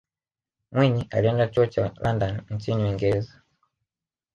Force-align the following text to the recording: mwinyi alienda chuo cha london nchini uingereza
mwinyi 0.71 1.03
alienda 1.11 1.47
chuo 1.47 1.65
cha 1.65 1.91
london 2.03 2.41
nchini 2.49 2.83
uingereza 2.83 3.41